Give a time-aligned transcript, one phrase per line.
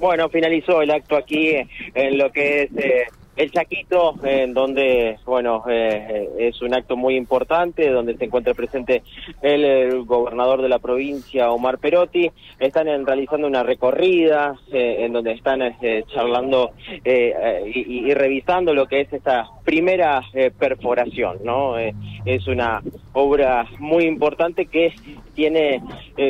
[0.00, 1.56] Bueno, finalizó el acto aquí
[1.94, 3.04] en lo que es eh,
[3.36, 9.02] el Chaquito, en donde, bueno, eh, es un acto muy importante, donde se encuentra presente
[9.42, 12.30] el, gobernador de la provincia, Omar Perotti.
[12.58, 15.60] Están realizando una recorrida, eh, en donde están
[16.06, 16.70] charlando
[17.04, 20.22] y, y, revisando lo que es esta primera
[20.58, 21.76] perforación, ¿no?
[21.78, 22.82] es una
[23.12, 24.94] obra muy importante que
[25.34, 25.82] tiene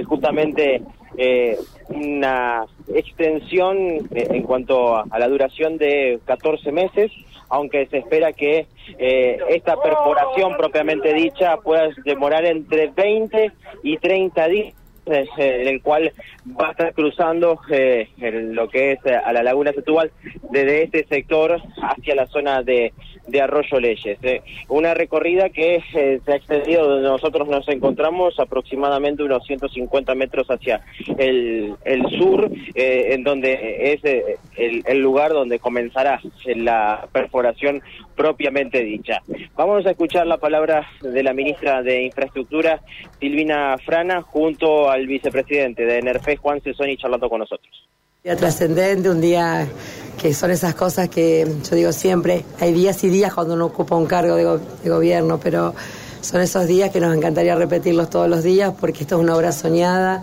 [0.07, 0.83] justamente
[1.23, 1.59] eh,
[1.91, 2.65] una
[2.95, 3.77] extensión
[4.11, 7.13] eh, en cuanto a, la duración de 14 meses,
[7.51, 8.67] aunque se espera que
[8.99, 13.53] eh, esta perforación propiamente dicha pueda demorar entre 20
[13.83, 16.11] y 30 días eh, en el cual
[16.59, 17.61] va a estar cruzando
[18.19, 20.13] lo que es a la laguna Setúbal
[20.51, 22.95] desde este sector hacia la zona de
[23.31, 24.19] de Arroyo Leyes.
[24.23, 24.43] Eh.
[24.69, 30.47] Una recorrida que eh, se ha extendido donde nosotros nos encontramos aproximadamente unos 150 metros
[30.49, 30.83] hacia
[31.19, 31.77] el,
[32.19, 37.83] sur, eh, en donde es el, el, lugar donde comenzará la perforación
[38.15, 39.23] propiamente dicha.
[39.57, 42.81] Vamos a escuchar la palabra de la ministra de Infraestructura,
[43.19, 47.90] Silvina Frana, junto al vicepresidente de NERFE, Juan Cesoni, charlando con nosotros.
[48.23, 49.67] Día trascendente, un día
[50.21, 53.97] que son esas cosas que yo digo siempre, hay días y días cuando uno ocupa
[53.97, 55.75] un cargo de, gobierno, pero
[56.21, 59.53] son esos días que nos encantaría repetirlos todos los días porque esto es una obra
[59.53, 60.23] soñada,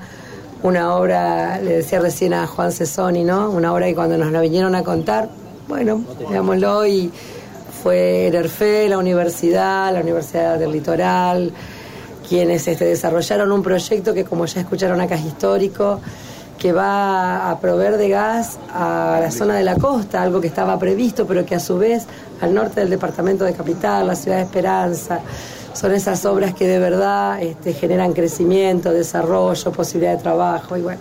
[0.62, 3.50] una obra, le decía recién a Juan Cesoni, ¿no?
[3.50, 5.30] Una obra que cuando nos la vinieron a contar,
[5.68, 7.12] bueno, veámoslo y
[7.82, 11.52] fue ERFE, la universidad, la Universidad del Litoral,
[12.30, 16.00] quienes este, desarrollaron un proyecto que como ya escucharon acá es histórico,
[16.58, 20.78] que va a proveer de gas a la zona de la costa, algo que estaba
[20.80, 22.06] previsto, pero que a su vez
[22.42, 25.20] al norte del departamento de Capital, la ciudad de Esperanza,
[25.74, 31.00] son esas obras que de verdad este, generan crecimiento, desarrollo, posibilidad de trabajo y bueno,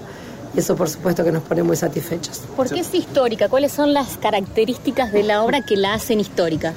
[0.54, 2.42] eso por supuesto que nos pone muy satisfechos.
[2.54, 3.48] ¿Por qué es histórica?
[3.48, 6.74] ¿Cuáles son las características de la obra que la hacen histórica?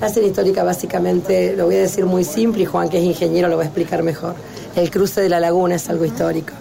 [0.00, 3.48] La hacen histórica básicamente, lo voy a decir muy simple y Juan que es ingeniero
[3.48, 4.34] lo va a explicar mejor.
[4.74, 6.52] El cruce de la laguna es algo histórico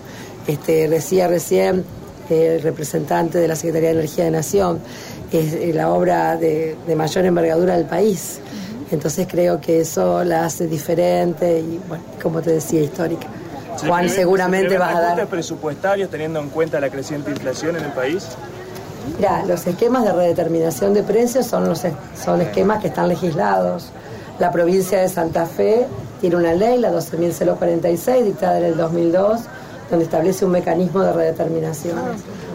[0.47, 1.83] este, decía recién
[2.29, 4.79] el representante de la Secretaría de Energía de Nación,
[5.31, 8.39] es eh, la obra de, mayor envergadura del país.
[8.91, 13.27] Entonces creo que eso la hace diferente y, bueno, como te decía, histórica.
[13.85, 15.27] Juan, seguramente va a dar...
[15.27, 18.25] presupuestarios teniendo en cuenta la creciente inflación en el país?
[19.17, 21.83] Mira, los esquemas de redeterminación de precios son, los,
[22.23, 23.91] son esquemas que están legislados.
[24.39, 25.85] La provincia de Santa Fe
[26.21, 29.41] tiene una ley, la 12.046, dictada en el 2002,
[29.89, 31.97] donde establece un mecanismo de redeterminación.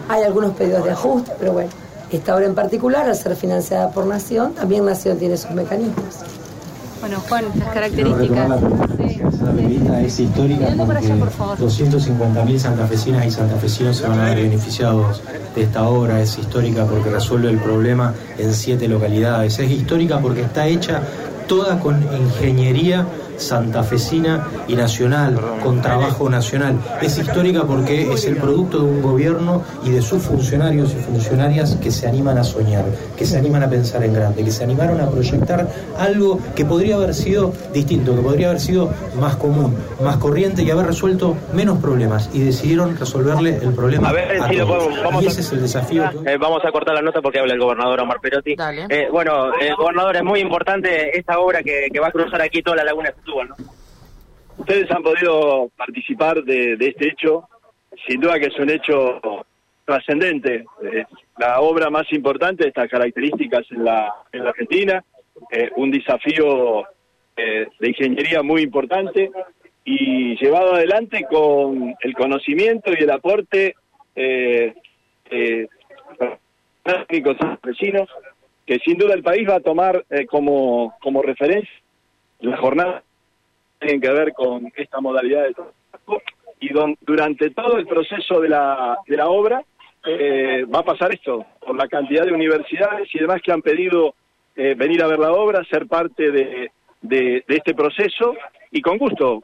[0.09, 1.69] Hay algunos pedidos de ajuste, pero bueno,
[2.11, 6.17] esta obra en particular, al ser financiada por Nación, también Nación tiene sus mecanismos.
[6.99, 8.49] Bueno, Juan, las características.
[8.49, 15.21] La es histórica porque 250.000 santafesinas y santafesinos se van a ver beneficiados
[15.55, 16.21] de esta obra.
[16.21, 19.57] Es histórica porque resuelve el problema en siete localidades.
[19.59, 21.01] Es histórica porque está hecha
[21.47, 23.05] toda con ingeniería
[23.41, 26.77] santafesina y nacional, con trabajo nacional.
[27.01, 31.75] Es histórica porque es el producto de un gobierno y de sus funcionarios y funcionarias
[31.75, 32.85] que se animan a soñar,
[33.17, 36.95] que se animan a pensar en grande, que se animaron a proyectar algo que podría
[36.95, 41.79] haber sido distinto, que podría haber sido más común, más corriente y haber resuelto menos
[41.79, 44.09] problemas y decidieron resolverle el problema.
[44.09, 46.03] A ver, si lo vamos, y ese es el desafío.
[46.25, 48.55] Eh, vamos a cortar la nota porque habla el gobernador Omar Perotti.
[48.89, 52.77] Eh, bueno, el gobernador es muy importante esta obra que, va a cruzar aquí toda
[52.77, 53.71] la laguna de
[54.57, 57.47] Ustedes han podido participar de, este hecho,
[58.07, 59.19] sin duda que es un hecho
[59.85, 60.65] trascendente,
[61.37, 65.03] la obra más importante de estas características en la, en la Argentina,
[65.51, 66.83] eh, un desafío
[67.35, 69.31] eh, de ingeniería muy importante
[69.83, 73.75] y llevado adelante con el conocimiento y el aporte
[74.15, 74.73] eh,
[75.31, 75.67] eh
[77.63, 78.09] vecinos,
[78.65, 81.71] que sin duda el país va a tomar como, como referencia
[82.41, 83.03] la jornada
[83.81, 86.21] tienen que ver con esta modalidad de trabajo
[86.59, 86.69] y
[87.01, 89.63] durante todo el proceso de la, de la obra
[90.05, 94.13] eh, va a pasar esto, por la cantidad de universidades y demás que han pedido
[94.55, 96.71] eh, venir a ver la obra, ser parte de,
[97.01, 98.35] de, este proceso
[98.71, 99.41] y con gusto,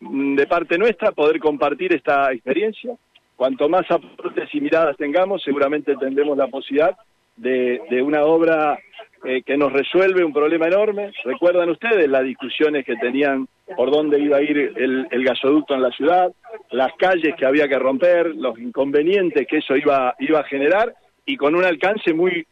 [0.00, 2.94] de parte nuestra, poder compartir esta experiencia.
[3.34, 6.96] Cuanto más aportes y miradas tengamos, seguramente tendremos la posibilidad
[7.36, 8.78] de, de una obra
[9.24, 11.12] eh, que nos resuelve un problema enorme.
[11.24, 13.46] ¿Recuerdan ustedes las discusiones que tenían
[13.76, 16.32] por dónde iba a ir el, gasoducto en la ciudad,
[16.70, 21.36] las calles que había que romper, los inconvenientes que eso iba, iba a generar y
[21.36, 22.44] con un alcance muy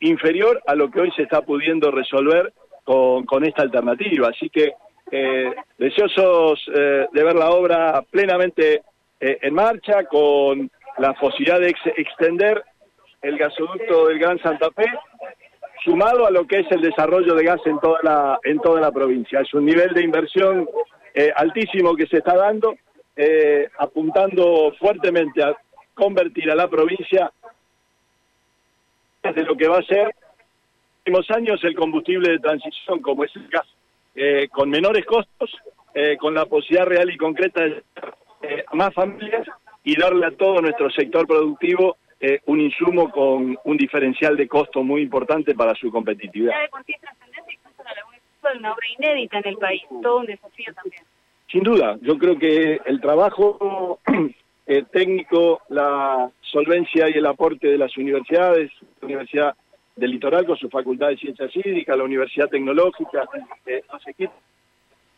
[0.00, 2.52] inferior a lo que hoy se está pudiendo resolver
[2.82, 4.28] con, con esta alternativa.
[4.28, 4.72] Así que
[5.12, 8.82] eh, deseosos eh, de ver la obra plenamente
[9.20, 12.62] en marcha, con la posibilidad de extender
[13.22, 14.86] el gasoducto del Gran Santa Fe,
[15.86, 18.90] sumado a lo que es el desarrollo de gas en toda la, en toda la
[18.90, 19.40] provincia.
[19.40, 20.68] Es un nivel de inversión
[21.14, 22.74] eh, altísimo que se está dando,
[23.16, 25.56] eh, apuntando fuertemente a
[25.94, 27.32] convertir a la provincia
[29.22, 30.14] de lo que va a ser
[31.04, 33.66] en los años el combustible de transición como es el gas,
[34.14, 35.50] eh, con menores costos,
[36.20, 37.82] con la posibilidad real y concreta de
[38.66, 39.46] a más familias
[39.82, 44.82] y darle a todo nuestro sector productivo eh, un insumo con un diferencial de costo
[44.82, 46.54] muy importante para su competitividad.
[48.58, 51.02] una obra inédita en el país, todo un desafío también.
[51.50, 54.00] Sin duda, yo creo que el trabajo
[54.66, 58.70] eh, técnico, la solvencia y el aporte de las universidades,
[59.00, 59.56] la Universidad
[59.94, 63.28] del Litoral con su Facultad de Ciencias Hídricas, la Universidad Tecnológica,
[63.66, 64.36] eh, los equipos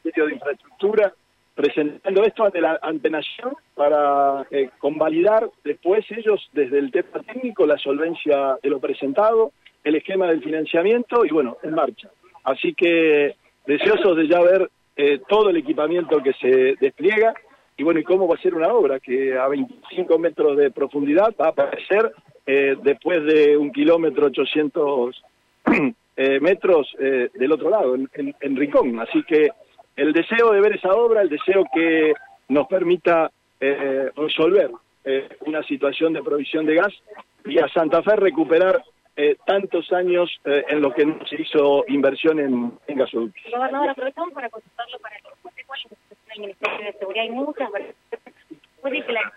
[0.02, 1.12] de infraestructura,
[1.58, 7.66] presentando esto ante la ante Nación para eh, convalidar después ellos desde el tema técnico
[7.66, 9.50] la solvencia de lo presentado,
[9.82, 12.10] el esquema del financiamiento y bueno, en marcha.
[12.44, 13.34] Así que
[13.66, 17.34] deseosos de ya ver eh, todo el equipamiento que se despliega
[17.76, 21.34] y bueno, y cómo va a ser una obra que a 25 metros de profundidad
[21.40, 22.12] va a aparecer
[22.46, 25.24] eh, después de un kilómetro 800
[26.40, 28.98] metros del otro lado, en, en Rincón.
[29.00, 29.50] Así que
[29.98, 32.14] el deseo de ver esa obra, el deseo que
[32.48, 33.30] nos permita
[33.60, 34.70] eh, resolver
[35.04, 36.94] eh, una situación de provisión de gas
[37.44, 38.80] y a Santa Fe recuperar
[39.16, 43.42] eh, tantos años en lo que no se hizo inversión en, en gasoductos.
[43.50, 47.24] Gobernador, aprovechamos para consultarlo para que usted cuál es el Ministerio de Seguridad.
[47.24, 47.68] Hay muchas
[48.80, 49.32] puede que la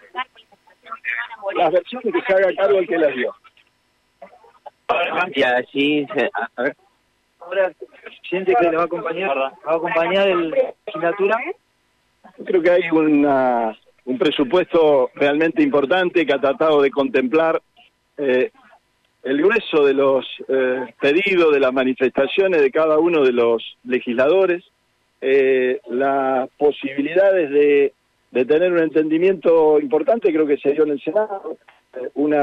[1.56, 3.34] las versiones que se haga cargo el que las dio.
[5.36, 6.06] Ya, sí,
[6.56, 6.76] a ver
[7.42, 7.72] ahora
[8.30, 10.50] siente que le va a acompañar, va a acompañar el
[10.86, 11.38] legislatura.
[12.46, 17.62] Creo que hay una, un presupuesto realmente importante que ha tratado de contemplar
[18.18, 18.52] eh,
[19.24, 24.64] el grueso de los eh, pedidos, de las manifestaciones de cada uno de los legisladores,
[25.20, 27.94] eh, las posibilidades de,
[28.32, 31.58] de tener un entendimiento importante, creo que se dio en el Senado,
[32.16, 32.34] un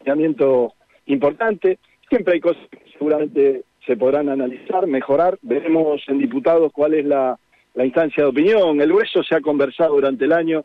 [0.00, 0.74] entendimiento
[1.06, 1.78] importante.
[2.08, 5.38] Siempre hay cosas que seguramente se podrán analizar, mejorar.
[5.42, 7.38] Veremos en diputados cuál es la,
[7.74, 8.80] instancia de opinión.
[8.80, 10.64] El hueso se ha conversado durante el año.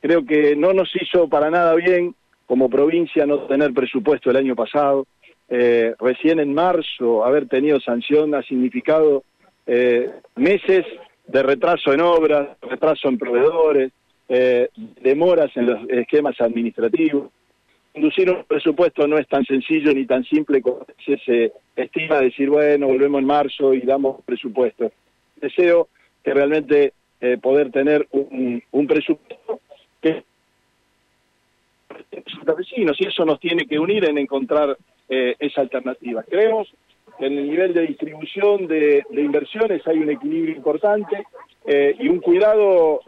[0.00, 2.14] Creo que no nos hizo para nada bien
[2.46, 5.06] como provincia no tener presupuesto el año pasado.
[5.48, 9.24] Eh, recién en marzo haber tenido sanción ha significado
[9.66, 10.84] eh, meses
[11.26, 13.92] de retraso en obras, retraso en proveedores,
[14.28, 14.68] eh,
[15.00, 17.30] demoras en los esquemas administrativos.
[17.92, 22.86] Conducir un presupuesto no es tan sencillo ni tan simple como se estima decir, bueno,
[22.86, 24.92] volvemos en marzo y damos presupuesto.
[25.40, 25.88] Deseo
[26.22, 29.60] que realmente eh, poder tener un, presupuesto
[30.00, 30.22] que
[32.56, 34.76] vecinos y eso nos tiene que unir en encontrar
[35.08, 36.22] eh, esa alternativa.
[36.22, 36.72] Creemos
[37.18, 41.24] que en el nivel de distribución de, inversiones hay un equilibrio importante
[41.66, 43.00] eh, y un cuidado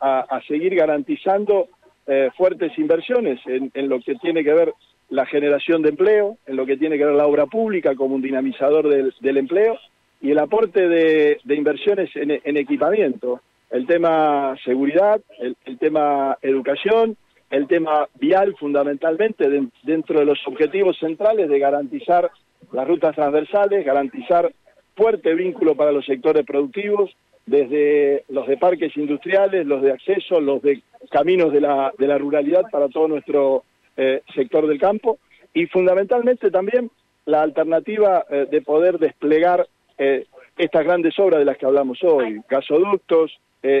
[0.00, 1.68] a, seguir garantizando
[2.06, 4.74] eh, fuertes inversiones en, lo que tiene que ver
[5.08, 8.22] la generación de empleo, en lo que tiene que ver la obra pública como un
[8.22, 9.78] dinamizador del, empleo
[10.20, 13.40] y el aporte de, inversiones en, equipamiento,
[13.70, 17.16] el tema seguridad, el, tema educación,
[17.50, 19.48] el tema vial fundamentalmente
[19.82, 22.30] dentro de los objetivos centrales de garantizar
[22.72, 24.52] las rutas transversales, garantizar
[24.96, 27.10] fuerte vínculo para los sectores productivos,
[27.46, 32.18] desde los de parques industriales, los de acceso, los de caminos de la, de la
[32.18, 33.64] ruralidad para todo nuestro
[33.96, 35.18] eh, sector del campo.
[35.52, 36.90] Y fundamentalmente también
[37.26, 39.66] la alternativa eh, de poder desplegar
[39.98, 43.38] eh, estas grandes obras de las que hablamos hoy, gasoductos,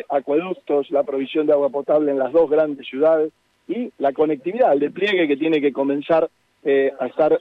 [0.08, 3.32] acueductos, la provisión de agua potable en las dos grandes ciudades
[3.68, 6.30] y la conectividad, el despliegue que tiene que comenzar
[6.64, 7.38] a estar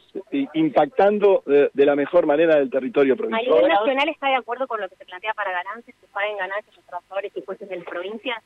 [0.53, 3.53] impactando de, la mejor manera del territorio provincial.
[3.53, 6.37] ¿A nivel nacional está de acuerdo con lo que se plantea para ganancias, que paguen
[6.37, 8.43] ganancias los trabajadores y jueces de las provincias?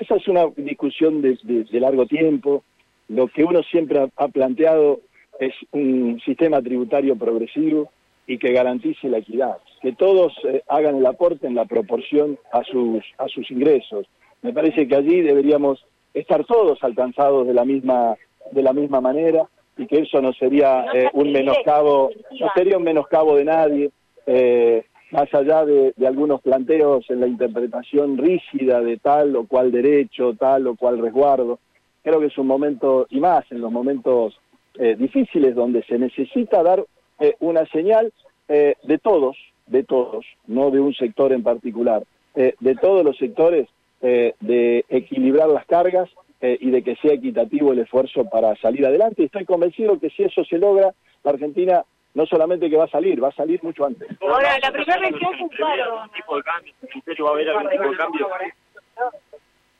[0.00, 2.64] esa es una discusión de, largo tiempo.
[3.08, 5.00] Lo que uno siempre ha, planteado
[5.38, 7.90] es un sistema tributario progresivo
[8.26, 12.62] y que garantice la equidad, que todos eh, hagan el aporte en la proporción a
[12.62, 14.06] sus, a sus ingresos.
[14.42, 15.84] Me parece que allí deberíamos
[16.14, 18.14] estar todos alcanzados de la misma,
[18.50, 19.46] de la misma manera
[19.76, 23.90] y que eso no sería eh, un menoscabo, no sería un menoscabo de nadie.
[24.26, 30.34] Eh, más allá de, algunos planteos en la interpretación rígida de tal o cual derecho,
[30.34, 31.58] tal o cual resguardo.
[32.02, 34.40] Creo que es un momento, y más en los momentos
[34.78, 36.84] eh, difíciles, donde se necesita dar
[37.20, 38.10] eh, una señal
[38.48, 42.02] eh, de todos, de todos, no de un sector en particular,
[42.34, 43.68] de todos los sectores,
[44.00, 46.08] de equilibrar las cargas
[46.42, 49.22] eh, y de que sea equitativo el esfuerzo para salir adelante.
[49.22, 51.84] Y estoy convencido que si eso se logra, la Argentina
[52.14, 54.08] no solamente que va a salir, va a salir mucho antes.
[54.20, 56.10] Ahora, la primera región fue un paro.
[56.14, 56.74] tipo de cambio?
[56.82, 58.28] ¿El ministerio va a haber algún tipo de cambio?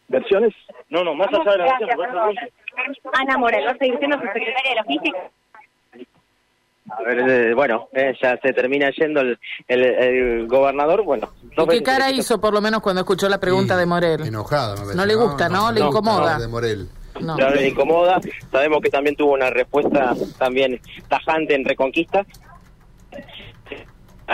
[0.09, 0.55] ¿Versiones?
[0.89, 2.37] No, no, más allá de la versión.
[3.13, 5.19] Ana Morel, va a seguir siendo subsecretaria de Logística.
[6.91, 11.29] A ver, eh, bueno, eh, ya se termina yendo el, el, el gobernador, bueno.
[11.57, 14.21] ¿Y qué cara hizo por lo menos cuando escuchó la pregunta Sí, de Morel?
[14.27, 14.95] Enojado, me.
[14.95, 15.71] No le gusta, ¿no?
[15.71, 16.39] Le incomoda.
[16.39, 16.89] De Morel.
[17.21, 17.37] No.
[17.37, 18.21] Claro, le incomoda.
[18.51, 22.27] Sabemos que también tuvo una respuesta también tajante en Reconquista.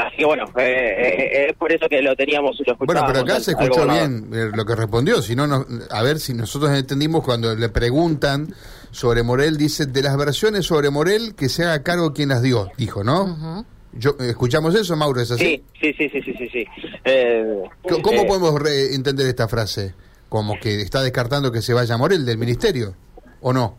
[0.07, 3.40] Así que bueno, eh, eh, es por eso que lo teníamos, lo Bueno, pero acá
[3.40, 5.21] se escuchó bien eh, lo que respondió.
[5.23, 8.55] Si no, no, a ver si nosotros entendimos cuando le preguntan
[8.93, 12.71] sobre Morel, dice de las versiones sobre Morel que se haga cargo quien las dio,
[12.76, 13.64] dijo, ¿no?
[13.93, 15.21] Yo, ¿Escuchamos eso, Mauro?
[15.21, 15.64] ¿Es así?
[15.81, 16.49] Sí, sí, sí, sí, sí, sí.
[16.52, 16.67] sí.
[17.05, 19.95] Eh, ¿Cómo eh, podemos re- entender esta frase?
[20.28, 22.95] ¿Como que está descartando que se vaya Morel del ministerio?
[23.40, 23.78] ¿O no?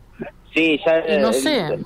[0.52, 1.18] Sí, ya...
[1.18, 1.78] No eh, sé.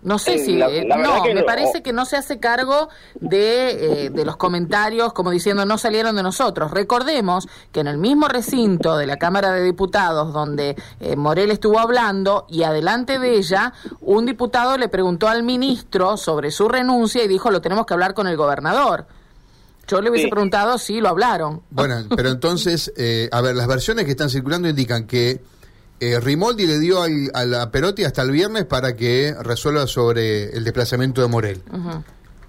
[0.00, 0.56] No sé eh, si...
[0.56, 1.44] la- eh, la no, me no.
[1.44, 2.88] parece que no se hace cargo
[3.20, 6.70] de, eh, de los comentarios como diciendo no salieron de nosotros.
[6.70, 11.80] Recordemos que en el mismo recinto de la Cámara de Diputados donde eh, Morel estuvo
[11.80, 17.28] hablando y adelante de ella, un diputado le preguntó al ministro sobre su renuncia y
[17.28, 19.06] dijo lo tenemos que hablar con el gobernador.
[19.88, 20.30] Yo le hubiese Sí.
[20.30, 21.62] preguntado si lo hablaron.
[21.70, 25.40] Bueno, pero entonces, eh, a ver, las versiones que están circulando indican que
[26.00, 30.50] eh, Rimoldi le dio al, a la Perotti hasta el viernes para que resuelva sobre
[30.56, 31.62] el desplazamiento de Morel.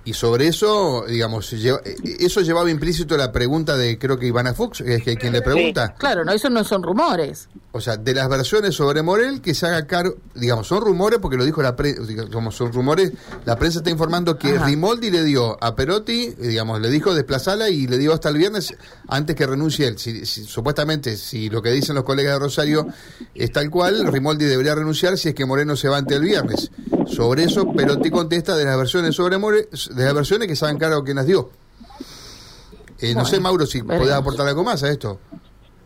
[0.06, 4.54] Y sobre eso, digamos, lleva- eh, eso llevaba implícito la pregunta de, creo que Ivana
[4.54, 5.94] Fuchs, es que- quien le pregunta.
[5.98, 7.48] Claro, no, eso no son rumores.
[7.72, 11.38] O sea, de las versiones sobre Morel que se haga cargo, digamos, son rumores porque
[11.38, 13.12] lo dijo la prensa, digamos, son rumores,
[13.46, 14.66] la prensa está informando que Ajá.
[14.66, 18.74] Rimoldi le dio a Perotti, digamos, le dijo desplazala y le dio hasta el viernes
[19.08, 20.00] antes que renuncie él.
[20.00, 22.88] Si, si- supuestamente, si lo que dicen los colegas de Rosario
[23.36, 26.72] es tal cual, Rimoldi debería renunciar si es que Moreno se va ante el viernes.
[27.06, 30.80] Sobre eso, Perotti contesta de las versiones sobre Morel, de las versiones que se hagan
[30.80, 31.52] cargo quien las dio.
[32.98, 35.20] Eh, no sé, Mauro, si podés aportar algo más a esto.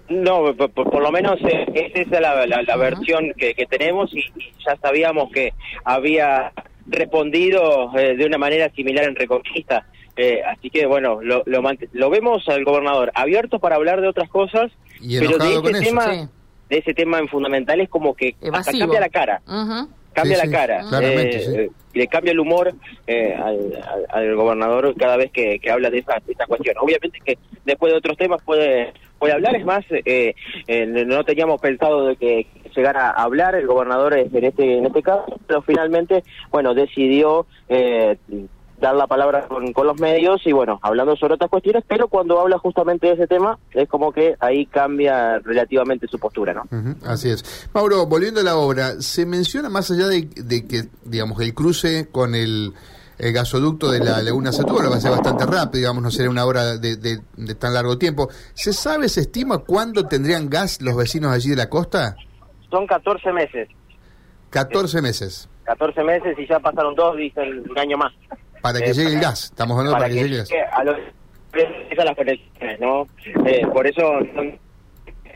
[0.09, 4.13] No, por, por- lo menos eh, esa es la, la- la versión que, que tenemos
[4.13, 5.53] y, y ya sabíamos que
[5.85, 6.51] había
[6.85, 9.85] respondido eh, de una manera similar en Reconquista.
[10.15, 11.61] Eh, así que bueno, lo, lo,
[11.93, 15.79] lo vemos al gobernador abierto para hablar de otras cosas, Y pero de ese eso.
[15.89, 16.27] tema, Sí.
[16.69, 19.41] de ese tema en fundamental es como que hasta cambia la cara.
[19.47, 19.89] Ujú.
[20.13, 20.85] cambia Sí, la sí, cara.
[21.01, 21.55] Eh, sí.
[21.55, 22.73] eh, le cambia el humor
[23.07, 26.75] eh, al, al- al gobernador cada vez que, que habla de esa, de esa cuestión.
[26.79, 30.35] Obviamente que después de otros temas puede puede hablar, es más, eh,
[30.67, 35.01] eh, no teníamos pensado de que llegara a hablar el gobernador en este en este
[35.01, 38.17] caso, pero finalmente, bueno, decidió eh,
[38.81, 42.37] dar la palabra con, con los medios y bueno, hablando sobre otras cuestiones, pero cuando
[42.37, 46.63] habla justamente de ese tema es como que ahí cambia relativamente su postura, ¿no?
[47.05, 47.69] Así es.
[47.73, 52.09] Mauro, volviendo a la obra, se menciona más allá de, de que, digamos, el cruce
[52.11, 52.73] con el,
[53.17, 56.45] el gasoducto de la Laguna Setúbal va a ser bastante rápido, digamos, no será una
[56.45, 58.29] obra de, de- de tan largo tiempo.
[58.53, 62.15] ¿Se sabe, se estima cuándo tendrían gas los vecinos allí de la costa?
[62.69, 63.67] Son 14 meses.
[64.49, 65.49] 14 meses.
[65.65, 68.13] 14 meses y ya pasaron dos, dicen un año más.
[68.61, 69.43] Para que Eh, llegue el para- gas.
[69.45, 70.49] Estamos hablando para, que, llegue el gas.
[70.71, 70.95] a los
[71.91, 73.07] esas las conexiones, ¿no?
[73.45, 74.01] Eh, por eso,
[74.35, 74.57] son-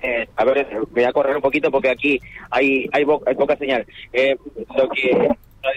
[0.02, 2.20] eh, a ver, voy a correr un poquito porque aquí
[2.52, 3.86] hay hay, bo- hay poca señal.
[4.14, 4.36] Eh,
[4.76, 5.30] lo que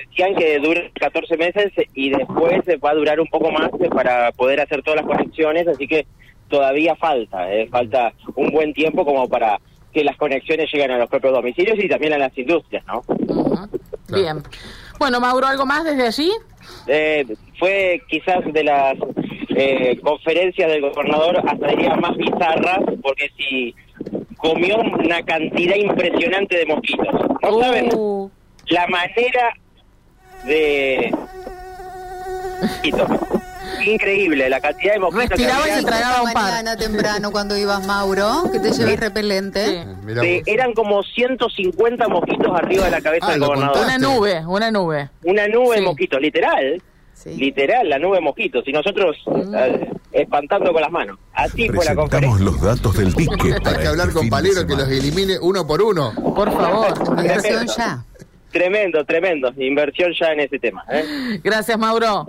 [0.09, 4.61] decían que dura 14 meses y después va a durar un poco más para poder
[4.61, 6.07] hacer todas las conexiones, así que
[6.49, 9.59] todavía falta, eh, falta un buen tiempo como para
[9.93, 13.03] que las conexiones lleguen a los propios domicilios y también a las industrias, ¿no?
[14.09, 14.43] Bien.
[14.99, 16.31] Bueno, Mauro, ¿algo más desde allí?
[16.87, 17.27] Eh,
[17.59, 18.95] fue quizás de las
[19.57, 23.75] eh, conferencias del gobernador hasta diría más bizarras, porque si
[24.37, 27.07] comió una cantidad impresionante de mosquitos.
[27.43, 28.31] ¿No saben Uh,
[28.69, 29.53] la manera
[30.45, 31.15] de...
[32.63, 33.11] mosquitos?
[33.87, 35.29] Increíble, la cantidad de mosquitos.
[35.31, 35.77] que Respiraba y había.
[35.81, 36.43] se tragaba un par.
[36.45, 39.65] mañana temprano cuando ibas, Mauro, que te lleves repelente.
[39.85, 39.89] Sí.
[40.05, 40.43] Mirá Sí, vos.
[40.49, 43.77] eran como 150 mosquitos arriba de la cabeza Ah, del gobernador.
[43.79, 43.99] contaste.
[44.07, 45.11] Una nube, una nube.
[45.25, 45.81] Una nube Sí.
[45.81, 46.83] de mosquitos, literal.
[47.15, 47.31] Sí.
[47.37, 48.65] Literal, la nube de mosquitos.
[48.67, 49.17] Y nosotros
[49.57, 51.19] eh, espantando con las manos.
[51.35, 52.45] Así fue la conferencia.
[52.45, 53.55] Los datos del ticket.
[53.55, 56.13] Hay para que hablar con Palero que los elimine uno por uno.
[56.35, 57.17] Por favor.
[57.17, 58.05] Migración ya.
[58.51, 59.53] Tremendo, tremendo.
[59.57, 60.85] Inversión ya en ese tema.
[60.91, 61.41] ¿eh?
[61.43, 62.27] Gracias, Mauro.